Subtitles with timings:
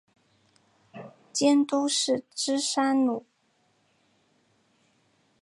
[1.31, 3.23] 监督是芝山努。